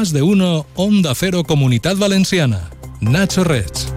Más 0.00 0.14
de 0.14 0.22
uno, 0.22 0.64
Onda 0.76 1.14
Cero 1.14 1.44
Comunidad 1.44 1.94
Valenciana. 1.94 2.70
Nacho 3.02 3.44
Rech. 3.44 3.89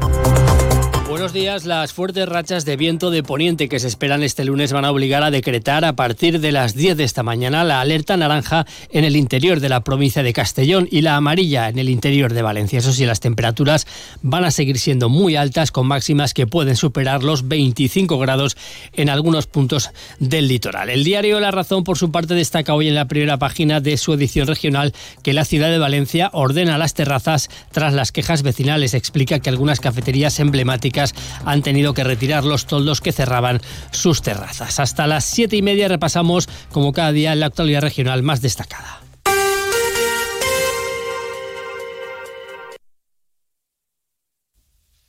Buenos 1.24 1.42
días. 1.42 1.66
Las 1.66 1.94
fuertes 1.94 2.28
rachas 2.28 2.66
de 2.66 2.76
viento 2.76 3.10
de 3.10 3.24
poniente 3.24 3.70
que 3.70 3.80
se 3.80 3.88
esperan 3.88 4.24
este 4.24 4.44
lunes 4.44 4.74
van 4.74 4.84
a 4.84 4.92
obligar 4.92 5.24
a 5.24 5.32
decretar 5.32 5.86
a 5.86 5.96
partir 5.96 6.42
de 6.42 6.52
las 6.52 6.76
10 6.76 6.98
de 6.98 7.06
esta 7.06 7.24
mañana 7.24 7.64
la 7.64 7.80
alerta 7.80 8.18
naranja 8.18 8.66
en 8.90 9.06
el 9.06 9.16
interior 9.16 9.62
de 9.62 9.70
la 9.70 9.86
provincia 9.86 10.22
de 10.22 10.34
Castellón 10.34 10.86
y 10.92 11.00
la 11.00 11.16
amarilla 11.16 11.70
en 11.70 11.80
el 11.80 11.88
interior 11.88 12.34
de 12.34 12.42
Valencia. 12.42 12.80
Eso 12.80 12.92
sí, 12.92 13.06
las 13.06 13.22
temperaturas 13.22 13.88
van 14.22 14.44
a 14.44 14.52
seguir 14.52 14.78
siendo 14.80 15.08
muy 15.08 15.38
altas 15.38 15.72
con 15.72 15.88
máximas 15.88 16.34
que 16.34 16.46
pueden 16.46 16.76
superar 16.76 17.24
los 17.24 17.48
25 17.48 18.20
grados 18.20 18.58
en 18.92 19.10
algunos 19.10 19.48
puntos 19.48 19.92
del 20.20 20.50
litoral. 20.50 20.90
El 20.90 21.06
diario 21.06 21.40
La 21.40 21.52
Razón, 21.52 21.86
por 21.86 21.98
su 21.98 22.12
parte, 22.12 22.34
destaca 22.34 22.74
hoy 22.74 22.90
en 22.90 22.96
la 22.96 23.08
primera 23.08 23.38
página 23.38 23.80
de 23.80 23.96
su 23.96 24.12
edición 24.12 24.46
regional 24.46 24.94
que 25.22 25.32
la 25.32 25.46
ciudad 25.46 25.70
de 25.70 25.80
Valencia 25.80 26.32
ordena 26.34 26.78
las 26.78 26.94
terrazas 26.94 27.50
tras 27.72 27.94
las 27.94 28.12
quejas 28.12 28.44
vecinales. 28.44 28.94
Explica 28.94 29.40
que 29.40 29.50
algunas 29.50 29.80
cafeterías 29.80 30.38
emblemáticas 30.42 31.13
han 31.46 31.62
tenido 31.62 31.94
que 31.94 32.04
retirar 32.04 32.44
los 32.44 32.66
toldos 32.66 33.02
que 33.02 33.12
cerraban 33.12 33.62
sus 33.92 34.22
terrazas. 34.22 34.80
Hasta 34.80 35.08
las 35.08 35.26
siete 35.26 35.56
y 35.56 35.62
media 35.62 35.88
repasamos, 35.88 36.50
como 36.72 36.92
cada 36.92 37.12
día, 37.12 37.36
la 37.36 37.48
actualidad 37.48 37.82
regional 37.82 38.24
más 38.24 38.42
destacada. 38.42 39.03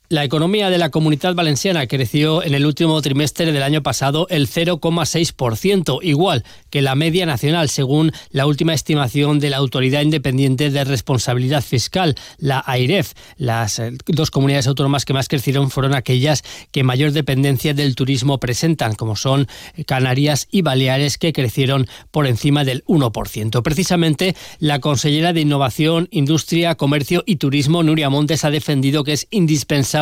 La 0.07 0.23
economía 0.23 0.69
de 0.69 0.77
la 0.77 0.91
comunidad 0.91 1.33
valenciana 1.33 1.87
creció 1.87 2.43
en 2.43 2.53
el 2.53 2.67
último 2.67 3.01
trimestre 3.01 3.51
del 3.51 3.63
año 3.63 3.81
pasado 3.81 4.27
el 4.29 4.47
0,6%, 4.47 5.97
igual 6.03 6.43
que 6.69 6.83
la 6.83 6.93
media 6.93 7.25
nacional, 7.25 7.69
según 7.69 8.11
la 8.29 8.45
última 8.45 8.75
estimación 8.75 9.39
de 9.39 9.49
la 9.49 9.57
Autoridad 9.57 10.01
Independiente 10.01 10.69
de 10.69 10.83
Responsabilidad 10.83 11.63
Fiscal, 11.63 12.13
la 12.37 12.63
AIREF. 12.67 13.13
Las 13.37 13.79
eh, 13.79 13.93
dos 14.05 14.29
comunidades 14.29 14.67
autónomas 14.67 15.05
que 15.05 15.13
más 15.13 15.27
crecieron 15.27 15.71
fueron 15.71 15.95
aquellas 15.95 16.43
que 16.71 16.83
mayor 16.83 17.11
dependencia 17.11 17.73
del 17.73 17.95
turismo 17.95 18.39
presentan, 18.39 18.93
como 18.93 19.15
son 19.15 19.47
Canarias 19.87 20.47
y 20.51 20.61
Baleares, 20.61 21.17
que 21.17 21.33
crecieron 21.33 21.87
por 22.11 22.27
encima 22.27 22.63
del 22.63 22.85
1%. 22.85 23.63
Precisamente, 23.63 24.35
la 24.59 24.79
consellera 24.79 25.33
de 25.33 25.41
Innovación, 25.41 26.09
Industria, 26.11 26.75
Comercio 26.75 27.23
y 27.25 27.37
Turismo, 27.37 27.81
Nuria 27.81 28.11
Montes, 28.11 28.45
ha 28.45 28.51
defendido 28.51 29.03
que 29.03 29.13
es 29.13 29.25
indispensable 29.31 29.94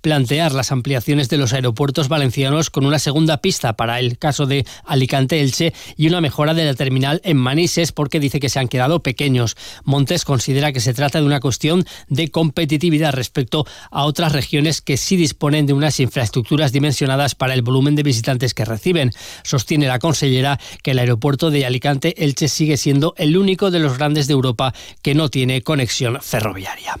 plantear 0.00 0.52
las 0.52 0.72
ampliaciones 0.72 1.28
de 1.28 1.38
los 1.38 1.52
aeropuertos 1.52 2.08
valencianos 2.08 2.70
con 2.70 2.86
una 2.86 2.98
segunda 2.98 3.38
pista 3.38 3.74
para 3.74 3.98
el 3.98 4.18
caso 4.18 4.46
de 4.46 4.66
Alicante-Elche 4.84 5.72
y 5.96 6.08
una 6.08 6.20
mejora 6.20 6.54
de 6.54 6.64
la 6.64 6.74
terminal 6.74 7.20
en 7.24 7.36
Manises 7.36 7.92
porque 7.92 8.20
dice 8.20 8.40
que 8.40 8.48
se 8.48 8.58
han 8.58 8.68
quedado 8.68 9.02
pequeños. 9.02 9.56
Montes 9.84 10.24
considera 10.24 10.72
que 10.72 10.80
se 10.80 10.94
trata 10.94 11.20
de 11.20 11.26
una 11.26 11.40
cuestión 11.40 11.84
de 12.08 12.30
competitividad 12.30 13.12
respecto 13.12 13.66
a 13.90 14.04
otras 14.04 14.32
regiones 14.32 14.80
que 14.80 14.96
sí 14.96 15.16
disponen 15.16 15.66
de 15.66 15.72
unas 15.72 16.00
infraestructuras 16.00 16.72
dimensionadas 16.72 17.34
para 17.34 17.54
el 17.54 17.62
volumen 17.62 17.96
de 17.96 18.02
visitantes 18.02 18.54
que 18.54 18.64
reciben. 18.64 19.10
Sostiene 19.42 19.86
la 19.86 19.98
consellera 19.98 20.58
que 20.82 20.92
el 20.92 20.98
aeropuerto 20.98 21.50
de 21.50 21.66
Alicante-Elche 21.66 22.48
sigue 22.48 22.76
siendo 22.76 23.14
el 23.16 23.36
único 23.36 23.70
de 23.70 23.78
los 23.78 23.98
grandes 23.98 24.26
de 24.26 24.34
Europa 24.34 24.74
que 25.02 25.14
no 25.14 25.28
tiene 25.28 25.62
conexión 25.62 26.18
ferroviaria. 26.20 26.98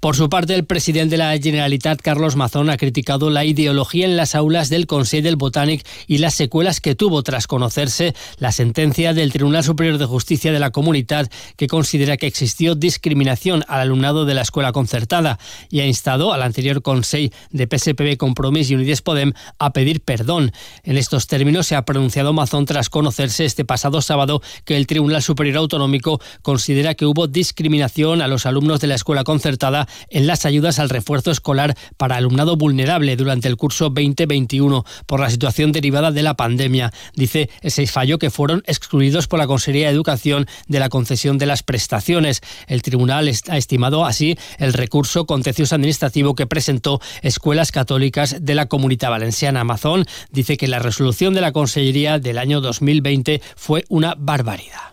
Por 0.00 0.16
su 0.16 0.28
parte, 0.28 0.54
el 0.54 0.64
presidente 0.64 1.10
de 1.10 1.18
la 1.18 1.36
Generalitat 1.38 1.79
Carlos 1.80 2.36
Mazón, 2.36 2.70
ha 2.70 2.76
criticado 2.76 3.30
la 3.30 3.44
ideología 3.44 4.04
en 4.04 4.16
las 4.16 4.34
aulas 4.34 4.68
del 4.68 4.86
Consejo 4.86 5.24
del 5.24 5.36
Botánic 5.36 5.86
y 6.06 6.18
las 6.18 6.34
secuelas 6.34 6.80
que 6.80 6.94
tuvo 6.94 7.22
tras 7.22 7.46
conocerse 7.46 8.14
la 8.38 8.52
sentencia 8.52 9.14
del 9.14 9.32
Tribunal 9.32 9.64
Superior 9.64 9.98
de 9.98 10.04
Justicia 10.04 10.52
de 10.52 10.58
la 10.58 10.70
Comunidad 10.70 11.30
que 11.56 11.66
considera 11.66 12.16
que 12.16 12.26
existió 12.26 12.74
discriminación 12.74 13.64
al 13.68 13.80
alumnado 13.80 14.24
de 14.24 14.34
la 14.34 14.42
escuela 14.42 14.72
concertada 14.72 15.38
y 15.70 15.80
ha 15.80 15.86
instado 15.86 16.32
al 16.32 16.42
anterior 16.42 16.82
Consejo 16.82 17.34
de 17.50 17.66
PSPB 17.66 18.16
Compromís 18.16 18.70
y 18.70 18.74
Unides 18.74 19.02
Podem 19.02 19.32
a 19.58 19.72
pedir 19.72 20.02
perdón. 20.02 20.52
En 20.84 20.96
estos 20.96 21.26
términos 21.26 21.66
se 21.66 21.76
ha 21.76 21.84
pronunciado 21.84 22.32
Mazón 22.32 22.66
tras 22.66 22.90
conocerse 22.90 23.44
este 23.44 23.64
pasado 23.64 24.02
sábado 24.02 24.42
que 24.64 24.76
el 24.76 24.86
Tribunal 24.86 25.22
Superior 25.22 25.56
Autonómico 25.58 26.20
considera 26.42 26.94
que 26.94 27.06
hubo 27.06 27.26
discriminación 27.26 28.22
a 28.22 28.28
los 28.28 28.46
alumnos 28.46 28.80
de 28.80 28.86
la 28.86 28.94
escuela 28.94 29.24
concertada 29.24 29.88
en 30.08 30.26
las 30.26 30.44
ayudas 30.44 30.78
al 30.78 30.90
refuerzo 30.90 31.30
escolar 31.30 31.69
para 31.96 32.16
alumnado 32.16 32.56
vulnerable 32.56 33.16
durante 33.16 33.48
el 33.48 33.56
curso 33.56 33.84
2021 33.90 34.84
por 35.06 35.20
la 35.20 35.30
situación 35.30 35.72
derivada 35.72 36.10
de 36.10 36.22
la 36.22 36.34
pandemia. 36.34 36.92
Dice 37.14 37.50
ese 37.62 37.86
fallo 37.86 38.18
que 38.18 38.30
fueron 38.30 38.62
excluidos 38.66 39.26
por 39.26 39.38
la 39.38 39.46
Consejería 39.46 39.88
de 39.88 39.94
Educación 39.94 40.46
de 40.68 40.80
la 40.80 40.88
concesión 40.88 41.38
de 41.38 41.46
las 41.46 41.62
prestaciones. 41.62 42.40
El 42.66 42.82
tribunal 42.82 43.30
ha 43.48 43.56
estimado 43.56 44.04
así 44.04 44.36
el 44.58 44.72
recurso 44.72 45.26
contencioso 45.26 45.74
administrativo 45.74 46.34
que 46.34 46.46
presentó 46.46 47.00
Escuelas 47.22 47.72
Católicas 47.72 48.36
de 48.40 48.54
la 48.54 48.66
Comunidad 48.66 49.10
Valenciana. 49.10 49.60
Amazon 49.60 50.04
dice 50.30 50.56
que 50.56 50.68
la 50.68 50.78
resolución 50.78 51.34
de 51.34 51.40
la 51.40 51.52
Consellería 51.52 52.18
del 52.18 52.38
año 52.38 52.60
2020 52.60 53.40
fue 53.56 53.84
una 53.88 54.14
barbaridad 54.18 54.90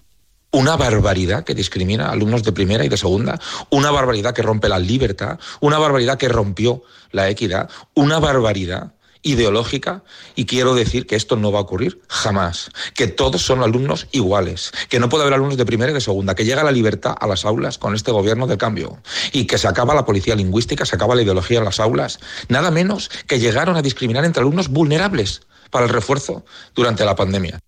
una 0.51 0.75
barbaridad 0.75 1.43
que 1.43 1.53
discrimina 1.53 2.07
a 2.07 2.11
alumnos 2.11 2.43
de 2.43 2.51
primera 2.51 2.85
y 2.85 2.89
de 2.89 2.97
segunda, 2.97 3.39
una 3.69 3.91
barbaridad 3.91 4.33
que 4.33 4.41
rompe 4.41 4.69
la 4.69 4.79
libertad, 4.79 5.39
una 5.59 5.77
barbaridad 5.77 6.17
que 6.17 6.29
rompió 6.29 6.83
la 7.11 7.29
equidad, 7.29 7.69
una 7.93 8.19
barbaridad 8.19 8.93
ideológica 9.23 10.03
y 10.35 10.45
quiero 10.45 10.73
decir 10.73 11.05
que 11.05 11.15
esto 11.15 11.35
no 11.35 11.51
va 11.51 11.59
a 11.59 11.63
ocurrir 11.63 12.01
jamás, 12.07 12.71
que 12.93 13.07
todos 13.07 13.41
son 13.41 13.61
alumnos 13.61 14.07
iguales, 14.11 14.71
que 14.89 14.99
no 14.99 15.09
puede 15.09 15.23
haber 15.23 15.33
alumnos 15.33 15.57
de 15.57 15.65
primera 15.65 15.91
y 15.91 15.93
de 15.93 16.01
segunda, 16.01 16.35
que 16.35 16.45
llega 16.45 16.63
la 16.63 16.71
libertad 16.71 17.15
a 17.19 17.27
las 17.27 17.43
aulas 17.45 17.77
con 17.77 17.93
este 17.93 18.11
gobierno 18.11 18.47
de 18.47 18.57
cambio 18.57 19.01
y 19.33 19.45
que 19.45 19.57
se 19.57 19.67
acaba 19.67 19.95
la 19.95 20.05
policía 20.05 20.35
lingüística, 20.35 20.85
se 20.85 20.95
acaba 20.95 21.15
la 21.15 21.23
ideología 21.23 21.59
en 21.59 21.65
las 21.65 21.79
aulas, 21.79 22.19
nada 22.47 22.71
menos 22.71 23.09
que 23.27 23.39
llegaron 23.39 23.75
a 23.75 23.81
discriminar 23.81 24.23
entre 24.23 24.41
alumnos 24.41 24.69
vulnerables 24.69 25.41
para 25.69 25.85
el 25.85 25.91
refuerzo 25.91 26.45
durante 26.73 27.03
la 27.03 27.15
pandemia. 27.15 27.59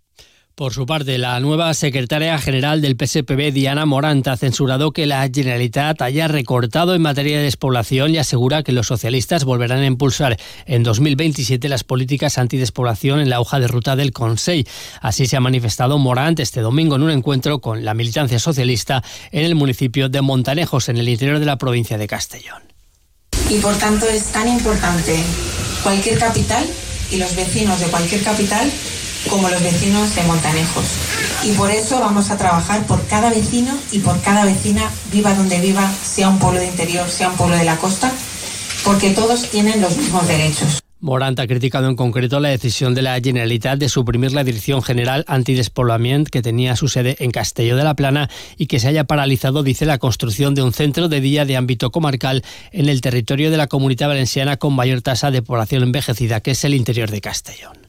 Por 0.60 0.74
su 0.74 0.86
parte, 0.86 1.18
la 1.18 1.40
nueva 1.40 1.74
secretaria 1.74 2.38
general 2.38 2.82
del 2.82 2.98
PSPB, 3.00 3.54
Diana 3.54 3.86
Morant, 3.86 4.28
ha 4.28 4.36
censurado 4.36 4.92
que 4.92 5.06
la 5.06 5.26
Generalitat 5.34 6.02
haya 6.02 6.28
recortado 6.28 6.94
en 6.96 7.02
materia 7.02 7.38
de 7.38 7.46
despoblación 7.46 8.14
y 8.14 8.18
asegura 8.18 8.62
que 8.62 8.74
los 8.74 8.88
socialistas 8.88 9.46
volverán 9.46 9.80
a 9.80 9.86
impulsar 9.86 10.38
en 10.66 10.84
2027 10.84 11.70
las 11.70 11.86
políticas 11.86 12.38
antidespoblación 12.38 13.22
en 13.22 13.30
la 13.30 13.40
hoja 13.40 13.62
de 13.62 13.70
ruta 13.70 13.96
del 13.96 14.12
Consejo. 14.12 14.70
Así 15.00 15.28
se 15.28 15.38
ha 15.38 15.40
manifestado 15.40 15.98
Morant 15.98 16.42
este 16.42 16.60
domingo 16.60 16.98
en 16.98 17.04
un 17.04 17.12
encuentro 17.12 17.60
con 17.60 17.86
la 17.86 17.94
militancia 17.94 18.38
socialista 18.38 19.02
en 19.32 19.46
el 19.46 19.56
municipio 19.56 20.10
de 20.10 20.20
Montanejos, 20.20 20.90
en 20.90 20.98
el 20.98 21.08
interior 21.08 21.40
de 21.40 21.46
la 21.46 21.58
provincia 21.58 21.98
de 21.98 22.06
Castellón. 22.06 22.64
Y 23.50 23.60
por 23.60 23.78
tanto 23.78 24.08
es 24.08 24.26
tan 24.34 24.50
importante 24.50 25.24
cualquier 25.84 26.20
capital 26.20 26.66
y 27.14 27.16
los 27.16 27.34
vecinos 27.34 27.80
de 27.80 27.88
cualquier 27.88 28.24
capital 28.24 28.70
como 29.30 29.50
los 29.50 29.62
vecinos 29.62 30.16
de 30.16 30.24
Montanejos. 30.24 30.86
Y 31.44 31.52
por 31.54 31.72
eso 31.72 32.00
vamos 32.00 32.30
a 32.30 32.38
trabajar 32.38 32.86
por 32.86 33.06
cada 33.08 33.30
vecino 33.30 33.72
y 33.92 34.00
por 34.00 34.22
cada 34.22 34.46
vecina, 34.46 34.90
viva 35.12 35.34
donde 35.34 35.60
viva, 35.60 35.90
sea 36.04 36.30
un 36.30 36.40
pueblo 36.40 36.60
de 36.60 36.68
interior, 36.68 37.10
sea 37.10 37.30
un 37.30 37.36
pueblo 37.36 37.58
de 37.58 37.66
la 37.66 37.78
costa, 37.78 38.12
porque 38.84 39.12
todos 39.12 39.50
tienen 39.50 39.82
los 39.82 39.98
mismos 39.98 40.28
derechos. 40.28 40.82
Morant 41.02 41.40
ha 41.40 41.48
criticado 41.48 41.88
en 41.88 41.96
concreto 41.96 42.42
la 42.42 42.50
decisión 42.50 42.94
de 42.94 43.02
la 43.02 43.22
Generalitat 43.22 43.80
de 43.80 43.88
suprimir 43.88 44.34
la 44.34 44.44
Dirección 44.44 44.84
General 44.84 45.24
Antidespoblamiento 45.28 46.30
que 46.30 46.42
tenía 46.42 46.76
su 46.76 46.90
sede 46.90 47.16
en 47.20 47.32
Castelló 47.32 47.78
de 47.78 47.86
la 47.86 47.96
Plana 47.96 48.30
y 48.58 48.68
que 48.68 48.82
se 48.82 48.90
haya 48.90 49.06
paralizado, 49.06 49.64
dice, 49.64 49.86
la 49.86 49.98
construcción 49.98 50.56
de 50.56 50.62
un 50.62 50.74
centro 50.74 51.08
de 51.08 51.22
día 51.22 51.46
de 51.46 51.56
ámbito 51.56 51.90
comarcal 51.92 52.44
en 52.74 52.90
el 52.90 53.00
territorio 53.00 53.50
de 53.50 53.56
la 53.56 53.68
comunidad 53.68 54.10
valenciana 54.10 54.58
con 54.58 54.74
mayor 54.74 55.02
tasa 55.02 55.32
de 55.32 55.42
población 55.42 55.84
envejecida, 55.84 56.42
que 56.42 56.52
es 56.52 56.66
el 56.66 56.74
interior 56.74 57.10
de 57.10 57.22
Castellón. 57.22 57.89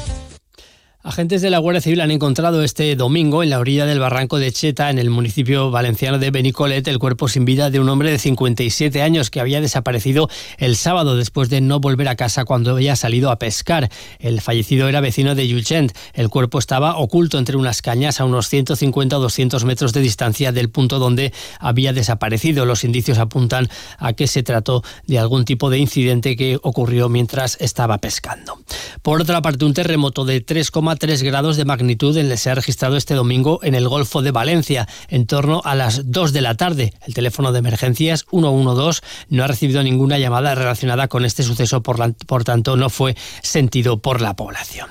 Agentes 1.03 1.41
de 1.41 1.49
la 1.49 1.57
Guardia 1.57 1.81
Civil 1.81 1.99
han 2.01 2.11
encontrado 2.11 2.63
este 2.63 2.95
domingo 2.95 3.41
en 3.41 3.49
la 3.49 3.57
orilla 3.57 3.87
del 3.87 3.99
barranco 3.99 4.37
de 4.37 4.51
Cheta, 4.51 4.91
en 4.91 4.99
el 4.99 5.09
municipio 5.09 5.71
valenciano 5.71 6.19
de 6.19 6.29
Benicolet, 6.29 6.87
el 6.87 6.99
cuerpo 6.99 7.27
sin 7.27 7.43
vida 7.43 7.71
de 7.71 7.79
un 7.79 7.89
hombre 7.89 8.11
de 8.11 8.19
57 8.19 9.01
años 9.01 9.31
que 9.31 9.39
había 9.39 9.61
desaparecido 9.61 10.29
el 10.59 10.75
sábado 10.75 11.17
después 11.17 11.49
de 11.49 11.59
no 11.59 11.79
volver 11.79 12.07
a 12.07 12.15
casa 12.15 12.45
cuando 12.45 12.69
había 12.69 12.95
salido 12.95 13.31
a 13.31 13.39
pescar. 13.39 13.89
El 14.19 14.41
fallecido 14.41 14.87
era 14.87 15.01
vecino 15.01 15.33
de 15.33 15.47
Llutxent. 15.47 15.91
El 16.13 16.29
cuerpo 16.29 16.59
estaba 16.59 16.95
oculto 16.95 17.39
entre 17.39 17.57
unas 17.57 17.81
cañas 17.81 18.21
a 18.21 18.25
unos 18.25 18.47
150 18.47 19.17
o 19.17 19.21
200 19.21 19.65
metros 19.65 19.93
de 19.93 20.01
distancia 20.01 20.51
del 20.51 20.69
punto 20.69 20.99
donde 20.99 21.33
había 21.57 21.93
desaparecido. 21.93 22.67
Los 22.67 22.83
indicios 22.83 23.17
apuntan 23.17 23.69
a 23.97 24.13
que 24.13 24.27
se 24.27 24.43
trató 24.43 24.83
de 25.07 25.17
algún 25.17 25.45
tipo 25.45 25.71
de 25.71 25.79
incidente 25.79 26.35
que 26.35 26.59
ocurrió 26.61 27.09
mientras 27.09 27.57
estaba 27.59 27.97
pescando. 27.97 28.59
Por 29.01 29.19
otra 29.19 29.41
parte, 29.41 29.65
un 29.65 29.73
terremoto 29.73 30.25
de 30.25 30.41
3, 30.41 30.69
3 30.95 31.23
grados 31.23 31.57
de 31.57 31.65
magnitud 31.65 32.11
se 32.35 32.49
ha 32.49 32.55
registrado 32.55 32.97
este 32.97 33.13
domingo 33.13 33.59
en 33.63 33.75
el 33.75 33.87
Golfo 33.87 34.21
de 34.21 34.31
Valencia, 34.31 34.87
en 35.07 35.25
torno 35.25 35.61
a 35.63 35.75
las 35.75 36.11
2 36.11 36.33
de 36.33 36.41
la 36.41 36.55
tarde. 36.55 36.93
El 37.05 37.13
teléfono 37.13 37.51
de 37.51 37.59
emergencias 37.59 38.25
112 38.29 39.01
no 39.29 39.43
ha 39.43 39.47
recibido 39.47 39.83
ninguna 39.83 40.17
llamada 40.17 40.55
relacionada 40.55 41.07
con 41.07 41.25
este 41.25 41.43
suceso, 41.43 41.81
por, 41.81 42.13
por 42.25 42.43
tanto 42.43 42.75
no 42.75 42.89
fue 42.89 43.15
sentido 43.41 43.99
por 43.99 44.21
la 44.21 44.35
población. 44.35 44.89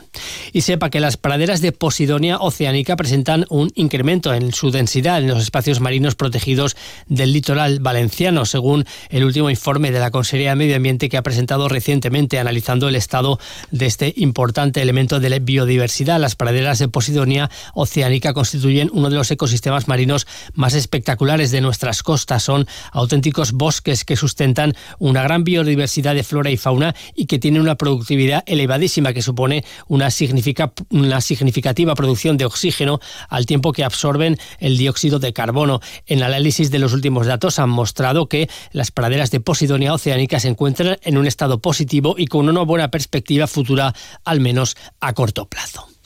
Y 0.53 0.63
sepa 0.63 0.91
que 0.91 1.01
las 1.01 1.17
praderas 1.17 1.61
de 1.61 1.73
Posidonia 1.73 2.39
oceánica 2.39 2.97
presentan 2.97 3.47
un 3.49 3.71
incremento 3.75 4.33
en 4.35 4.53
su 4.53 4.71
densidad 4.71 5.19
en 5.19 5.29
los 5.29 5.43
espacios 5.43 5.81
marinos 5.81 6.15
protegidos 6.15 6.77
del 7.07 7.33
litoral 7.33 7.81
valenciano, 7.81 8.45
según 8.47 8.85
el 9.11 9.25
último 9.25 9.51
informe 9.51 9.91
de 9.91 10.01
la 10.01 10.11
Consejería 10.11 10.51
de 10.51 10.57
Medio 10.57 10.77
Ambiente 10.77 11.09
que 11.09 11.17
ha 11.17 11.23
presentado 11.23 11.69
recientemente 11.69 12.39
analizando 12.39 12.89
el 12.89 12.97
estado 12.97 13.39
de 13.71 13.87
este 13.87 14.13
importante 14.17 14.83
elemento 14.83 15.21
de 15.21 15.31
la 15.31 15.39
biodiversidad 15.39 15.90
las 15.99 16.37
praderas 16.37 16.79
de 16.79 16.89
Posidonia 16.89 17.51
oceánica 17.75 18.33
constituyen 18.33 18.91
uno 18.93 19.11
de 19.11 19.17
los 19.17 19.31
ecosistemas 19.31 19.89
marinos 19.89 20.27
más 20.55 20.75
espectaculares 20.75 21.51
de 21.51 21.61
nuestras 21.61 22.03
costas. 22.03 22.45
Son 22.45 22.67
auténticos 22.93 23.53
bosques 23.53 24.05
que 24.05 24.17
sustentan 24.17 24.75
una 24.99 25.23
gran 25.23 25.43
biodiversidad 25.43 26.15
de 26.15 26.23
flora 26.23 26.51
y 26.51 26.57
fauna 26.57 26.95
y 27.15 27.27
que 27.27 27.39
tienen 27.39 27.63
una 27.63 27.75
productividad 27.75 28.45
elevadísima 28.47 29.13
que 29.13 29.21
supone 29.23 29.65
una, 29.89 30.11
significativa 30.11 31.95
producción 31.95 32.37
de 32.37 32.45
oxígeno 32.45 33.01
al 33.29 33.47
tiempo 33.47 33.73
que 33.73 33.85
absorben 33.85 34.39
el 34.59 34.79
dióxido 34.79 35.19
de 35.19 35.33
carbono. 35.33 35.81
En 36.07 36.23
análisis 36.23 36.71
de 36.71 36.79
los 36.79 36.93
últimos 36.93 37.27
datos 37.27 37.59
han 37.59 37.71
mostrado 37.71 38.29
que 38.29 38.49
las 38.73 38.91
praderas 38.93 39.31
de 39.31 39.41
Posidonia 39.41 39.93
oceánica 39.93 40.39
se 40.39 40.49
encuentran 40.49 40.99
en 41.03 41.19
un 41.19 41.27
estado 41.27 41.61
positivo 41.61 42.15
y 42.17 42.27
con 42.27 42.49
una 42.49 42.63
buena 42.63 42.91
perspectiva 42.91 43.49
futura, 43.49 43.93
al 44.25 44.41
menos 44.41 44.77
a 45.01 45.13
corto 45.15 45.47
plazo. 45.47 45.80
Council. 45.81 46.00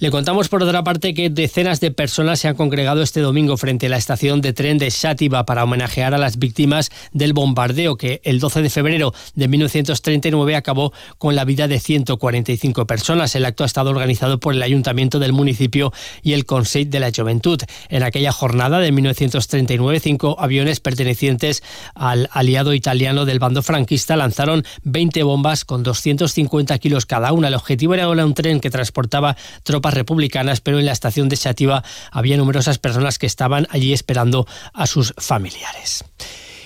Le 0.00 0.10
contamos 0.10 0.48
por 0.48 0.62
otra 0.62 0.82
parte 0.82 1.12
que 1.12 1.28
decenas 1.28 1.78
de 1.80 1.90
personas 1.90 2.40
se 2.40 2.48
han 2.48 2.54
congregado 2.54 3.02
este 3.02 3.20
domingo 3.20 3.58
frente 3.58 3.84
a 3.84 3.90
la 3.90 3.98
estación 3.98 4.40
de 4.40 4.54
tren 4.54 4.78
de 4.78 4.88
Shativa 4.88 5.44
para 5.44 5.62
homenajear 5.62 6.14
a 6.14 6.18
las 6.18 6.38
víctimas 6.38 6.88
del 7.12 7.34
bombardeo 7.34 7.98
que 7.98 8.22
el 8.24 8.40
12 8.40 8.62
de 8.62 8.70
febrero 8.70 9.12
de 9.34 9.48
1939 9.48 10.56
acabó 10.56 10.94
con 11.18 11.36
la 11.36 11.44
vida 11.44 11.68
de 11.68 11.78
145 11.80 12.86
personas. 12.86 13.34
El 13.34 13.44
acto 13.44 13.62
ha 13.62 13.66
estado 13.66 13.90
organizado 13.90 14.40
por 14.40 14.54
el 14.54 14.62
Ayuntamiento 14.62 15.18
del 15.18 15.34
municipio 15.34 15.92
y 16.22 16.32
el 16.32 16.46
Consejo 16.46 16.70
de 16.88 17.00
la 17.00 17.10
Juventud. 17.14 17.60
En 17.90 18.02
aquella 18.02 18.32
jornada 18.32 18.78
de 18.78 18.92
1939, 18.92 20.00
cinco 20.00 20.36
aviones 20.38 20.80
pertenecientes 20.80 21.62
al 21.94 22.30
aliado 22.32 22.72
italiano 22.72 23.26
del 23.26 23.38
bando 23.38 23.62
franquista 23.62 24.16
lanzaron 24.16 24.64
20 24.84 25.22
bombas 25.24 25.66
con 25.66 25.82
250 25.82 26.78
kilos 26.78 27.04
cada 27.04 27.32
una. 27.32 27.48
El 27.48 27.54
objetivo 27.54 27.92
era 27.92 28.08
un 28.08 28.32
tren 28.32 28.60
que 28.60 28.70
transportaba 28.70 29.36
tropas 29.62 29.94
republicanas, 29.94 30.60
pero 30.60 30.78
en 30.78 30.86
la 30.86 30.92
estación 30.92 31.28
de 31.28 31.36
Chativa 31.36 31.82
había 32.10 32.36
numerosas 32.36 32.78
personas 32.78 33.18
que 33.18 33.26
estaban 33.26 33.66
allí 33.70 33.92
esperando 33.92 34.46
a 34.72 34.86
sus 34.86 35.14
familiares 35.18 36.04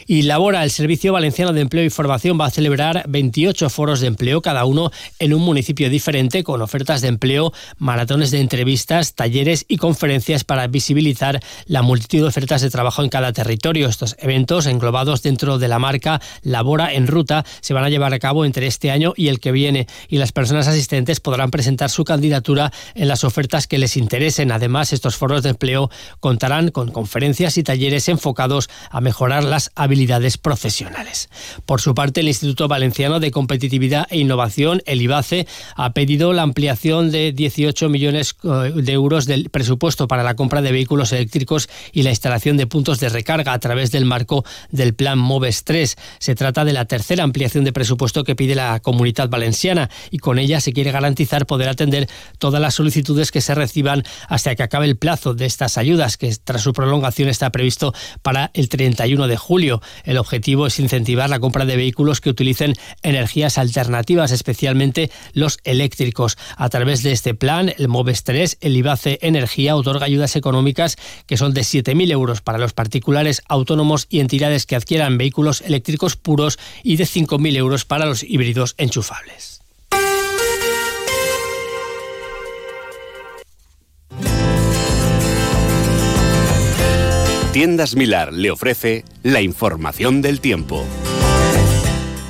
y 0.06 0.22
Labora, 0.22 0.64
el 0.64 0.70
Servicio 0.70 1.12
Valenciano 1.12 1.52
de 1.52 1.62
Empleo 1.62 1.84
y 1.84 1.90
Formación, 1.90 2.38
va 2.38 2.46
a 2.46 2.50
celebrar 2.50 3.04
28 3.08 3.70
foros 3.70 4.00
de 4.00 4.08
empleo, 4.08 4.42
cada 4.42 4.64
uno 4.64 4.90
en 5.18 5.32
un 5.32 5.42
municipio 5.42 5.88
diferente, 5.88 6.44
con 6.44 6.60
ofertas 6.60 7.00
de 7.00 7.08
empleo, 7.08 7.52
maratones 7.78 8.30
de 8.30 8.40
entrevistas, 8.40 9.14
talleres 9.14 9.64
y 9.68 9.78
conferencias 9.78 10.44
para 10.44 10.66
visibilizar 10.66 11.40
la 11.66 11.82
multitud 11.82 12.18
de 12.18 12.24
ofertas 12.26 12.60
de 12.60 12.70
trabajo 12.70 13.02
en 13.02 13.08
cada 13.08 13.32
territorio. 13.32 13.88
Estos 13.88 14.16
eventos, 14.18 14.66
englobados 14.66 15.22
dentro 15.22 15.58
de 15.58 15.68
la 15.68 15.78
marca 15.78 16.20
Labora 16.42 16.92
en 16.92 17.06
Ruta, 17.06 17.44
se 17.60 17.72
van 17.72 17.84
a 17.84 17.88
llevar 17.88 18.12
a 18.12 18.18
cabo 18.18 18.44
entre 18.44 18.66
este 18.66 18.90
año 18.90 19.14
y 19.16 19.28
el 19.28 19.40
que 19.40 19.52
viene, 19.52 19.86
y 20.08 20.18
las 20.18 20.32
personas 20.32 20.68
asistentes 20.68 21.20
podrán 21.20 21.50
presentar 21.50 21.88
su 21.88 22.04
candidatura 22.04 22.72
en 22.94 23.08
las 23.08 23.24
ofertas 23.24 23.66
que 23.66 23.78
les 23.78 23.96
interesen. 23.96 24.52
Además, 24.52 24.92
estos 24.92 25.16
foros 25.16 25.42
de 25.42 25.50
empleo 25.50 25.90
contarán 26.20 26.70
con 26.70 26.90
conferencias 26.90 27.56
y 27.56 27.62
talleres 27.62 28.08
enfocados 28.08 28.68
a 28.90 29.00
mejorar 29.00 29.44
las 29.44 29.70
habilidades 29.74 29.93
profesionales. 30.40 31.28
Por 31.66 31.80
su 31.80 31.94
parte, 31.94 32.20
el 32.20 32.28
Instituto 32.28 32.68
Valenciano 32.68 33.20
de 33.20 33.30
Competitividad 33.30 34.06
e 34.10 34.18
Innovación, 34.18 34.82
el 34.86 35.02
IBACE, 35.02 35.46
ha 35.76 35.92
pedido 35.92 36.32
la 36.32 36.42
ampliación 36.42 37.10
de 37.10 37.32
18 37.32 37.88
millones 37.88 38.36
eh, 38.44 38.72
de 38.74 38.92
euros 38.92 39.26
del 39.26 39.50
presupuesto 39.50 40.08
para 40.08 40.22
la 40.22 40.34
compra 40.34 40.62
de 40.62 40.72
vehículos 40.72 41.12
eléctricos 41.12 41.68
y 41.92 42.02
la 42.02 42.10
instalación 42.10 42.56
de 42.56 42.66
puntos 42.66 43.00
de 43.00 43.08
recarga 43.08 43.52
a 43.52 43.58
través 43.58 43.90
del 43.90 44.04
marco 44.04 44.44
del 44.70 44.94
Plan 44.94 45.18
MOVES 45.18 45.64
3. 45.64 45.96
Se 46.18 46.34
trata 46.34 46.64
de 46.64 46.72
la 46.72 46.84
tercera 46.84 47.24
ampliación 47.24 47.64
de 47.64 47.72
presupuesto 47.72 48.24
que 48.24 48.36
pide 48.36 48.54
la 48.54 48.80
Comunidad 48.80 49.28
Valenciana 49.28 49.90
y 50.10 50.18
con 50.18 50.38
ella 50.38 50.60
se 50.60 50.72
quiere 50.72 50.92
garantizar 50.92 51.46
poder 51.46 51.68
atender 51.68 52.08
todas 52.38 52.60
las 52.60 52.74
solicitudes 52.74 53.30
que 53.30 53.40
se 53.40 53.54
reciban 53.54 54.02
hasta 54.28 54.54
que 54.54 54.62
acabe 54.62 54.86
el 54.86 54.96
plazo 54.96 55.34
de 55.34 55.46
estas 55.46 55.78
ayudas, 55.78 56.16
que 56.16 56.34
tras 56.42 56.62
su 56.62 56.72
prolongación 56.72 57.28
está 57.28 57.50
previsto 57.50 57.94
para 58.22 58.50
el 58.54 58.68
31 58.68 59.26
de 59.26 59.36
julio. 59.36 59.80
El 60.04 60.18
objetivo 60.18 60.66
es 60.66 60.78
incentivar 60.78 61.30
la 61.30 61.40
compra 61.40 61.64
de 61.64 61.76
vehículos 61.76 62.20
que 62.20 62.30
utilicen 62.30 62.74
energías 63.02 63.58
alternativas, 63.58 64.32
especialmente 64.32 65.10
los 65.32 65.58
eléctricos. 65.64 66.36
A 66.56 66.68
través 66.68 67.02
de 67.02 67.12
este 67.12 67.34
plan, 67.34 67.72
el 67.76 67.88
MOVES 67.88 68.24
3, 68.24 68.58
el 68.60 68.76
IBACE 68.76 69.18
Energía, 69.22 69.76
otorga 69.76 70.06
ayudas 70.06 70.36
económicas 70.36 70.96
que 71.26 71.36
son 71.36 71.54
de 71.54 71.62
7.000 71.62 72.10
euros 72.10 72.40
para 72.40 72.58
los 72.58 72.72
particulares 72.72 73.42
autónomos 73.48 74.06
y 74.08 74.20
entidades 74.20 74.66
que 74.66 74.76
adquieran 74.76 75.18
vehículos 75.18 75.60
eléctricos 75.62 76.16
puros 76.16 76.58
y 76.82 76.96
de 76.96 77.04
5.000 77.04 77.56
euros 77.56 77.84
para 77.84 78.06
los 78.06 78.22
híbridos 78.22 78.74
enchufables. 78.78 79.53
Tiendas 87.54 87.94
Milar 87.94 88.32
le 88.32 88.50
ofrece 88.50 89.04
la 89.22 89.40
información 89.40 90.22
del 90.22 90.40
tiempo. 90.40 90.84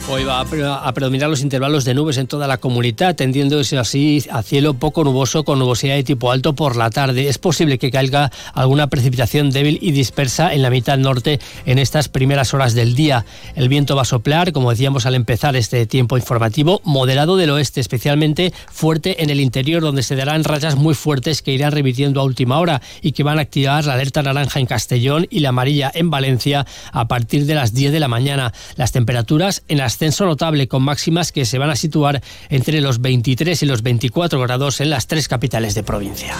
Hoy 0.07 0.23
va 0.25 0.41
a 0.41 0.93
predominar 0.93 1.31
los 1.31 1.41
intervalos 1.41 1.87
de 1.87 1.95
nubes 1.95 2.19
en 2.19 2.27
toda 2.27 2.47
la 2.47 2.59
comunidad, 2.59 3.17
tendiéndose 3.17 3.79
así 3.79 4.23
a 4.31 4.43
cielo 4.43 4.75
poco 4.75 5.03
nuboso 5.03 5.45
con 5.45 5.59
nubosidad 5.59 5.95
de 5.95 6.05
tipo 6.05 6.31
alto 6.31 6.55
por 6.55 6.77
la 6.77 6.91
tarde. 6.91 7.29
Es 7.29 7.39
posible 7.39 7.79
que 7.79 7.91
caiga 7.91 8.31
alguna 8.53 8.89
precipitación 8.89 9.51
débil 9.51 9.79
y 9.81 9.93
dispersa 9.93 10.53
en 10.53 10.61
la 10.61 10.69
mitad 10.69 10.99
norte 10.99 11.41
en 11.65 11.79
estas 11.79 12.11
primeras 12.11 12.53
horas 12.53 12.75
del 12.75 12.95
día. 12.95 13.25
El 13.57 13.71
viento 13.71 13.97
va 13.97 14.03
a 14.03 14.05
soplar, 14.05 14.53
como 14.53 14.71
decíamos 14.71 15.07
al 15.07 15.15
empezar 15.15 15.57
este 15.57 15.87
tiempo 15.87 16.19
informativo, 16.19 16.83
moderado 16.85 17.39
del 17.39 17.51
oeste, 17.51 17.81
especialmente 17.81 18.53
fuerte 18.71 19.23
en 19.23 19.31
el 19.31 19.41
interior, 19.41 19.81
donde 19.81 20.03
se 20.03 20.17
darán 20.17 20.45
rayas 20.45 20.77
muy 20.77 20.95
fuertes 20.95 21.41
que 21.41 21.53
irán 21.53 21.73
revirtiendo 21.73 22.21
a 22.21 22.25
última 22.25 22.59
hora 22.59 22.83
y 23.01 23.13
que 23.13 23.23
van 23.23 23.39
a 23.39 23.43
activar 23.43 23.87
la 23.87 23.95
alerta 23.95 24.23
naranja 24.23 24.61
en 24.61 24.67
Castellón 24.67 25.27
y 25.31 25.41
la 25.41 25.49
amarilla 25.49 25.91
en 25.95 26.11
Valencia 26.11 26.67
a 26.93 27.09
partir 27.09 27.47
de 27.47 27.55
las 27.55 27.73
10 27.73 27.91
de 27.91 28.01
la 28.01 28.09
mañana. 28.09 28.53
Las 28.77 28.93
temperaturas 28.93 29.65
en 29.67 29.79
las 29.79 29.94
ascenso 29.95 30.27
notable 30.27 30.69
con 30.69 30.83
máximas 30.83 31.33
que 31.33 31.45
se 31.45 31.59
van 31.59 31.71
a 31.71 31.77
situar 31.77 32.21
entre 32.49 32.81
los 32.81 33.01
23 33.01 33.63
y 33.63 33.67
los 33.67 33.83
24 33.83 34.41
grados 34.41 34.81
en 34.81 34.91
las 34.91 35.07
tres 35.07 35.29
capitales 35.29 35.75
de 35.75 35.83
provincia. 35.83 36.35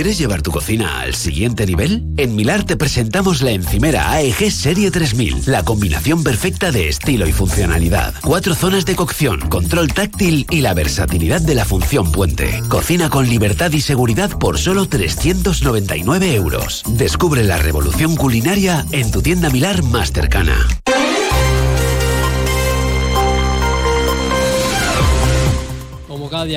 ¿Quieres 0.00 0.16
llevar 0.16 0.40
tu 0.40 0.50
cocina 0.50 1.00
al 1.00 1.14
siguiente 1.14 1.66
nivel? 1.66 2.06
En 2.16 2.34
Milar 2.34 2.64
te 2.64 2.78
presentamos 2.78 3.42
la 3.42 3.50
encimera 3.50 4.10
AEG 4.10 4.50
Serie 4.50 4.90
3000, 4.90 5.42
la 5.44 5.62
combinación 5.62 6.24
perfecta 6.24 6.72
de 6.72 6.88
estilo 6.88 7.26
y 7.26 7.32
funcionalidad. 7.32 8.14
Cuatro 8.22 8.54
zonas 8.54 8.86
de 8.86 8.96
cocción, 8.96 9.40
control 9.50 9.92
táctil 9.92 10.46
y 10.48 10.62
la 10.62 10.72
versatilidad 10.72 11.42
de 11.42 11.54
la 11.54 11.66
función 11.66 12.12
puente. 12.12 12.62
Cocina 12.70 13.10
con 13.10 13.28
libertad 13.28 13.72
y 13.72 13.82
seguridad 13.82 14.30
por 14.38 14.56
solo 14.56 14.88
399 14.88 16.34
euros. 16.34 16.82
Descubre 16.86 17.44
la 17.44 17.58
revolución 17.58 18.16
culinaria 18.16 18.86
en 18.92 19.10
tu 19.10 19.20
tienda 19.20 19.50
Milar 19.50 19.82
más 19.82 20.12
cercana. 20.12 20.66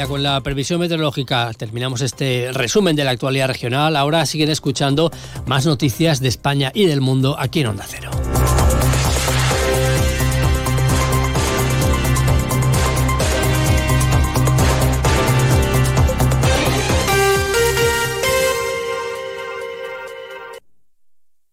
Con 0.08 0.24
la 0.24 0.40
previsión 0.40 0.80
meteorológica 0.80 1.52
terminamos 1.58 2.00
este 2.00 2.54
resumen 2.54 2.96
de 2.96 3.04
la 3.04 3.12
actualidad 3.12 3.48
regional. 3.48 3.98
Ahora 3.98 4.26
siguen 4.26 4.50
escuchando 4.50 5.12
más 5.46 5.66
noticias 5.66 6.22
de 6.22 6.30
España 6.30 6.72
y 6.74 6.86
del 6.86 7.02
mundo 7.02 7.36
aquí 7.38 7.60
en 7.60 7.68
Onda 7.68 7.86
Cero. 7.86 8.10